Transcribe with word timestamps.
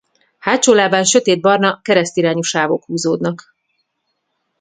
Hátsó 0.37 0.73
lábán 0.73 1.03
sötétbarna 1.03 1.81
keresztirányú 1.81 2.41
sávok 2.41 2.83
húzódnak. 2.85 3.53